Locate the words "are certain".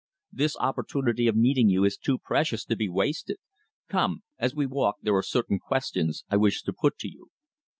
5.15-5.59